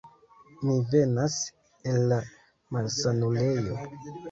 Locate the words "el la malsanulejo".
1.93-3.81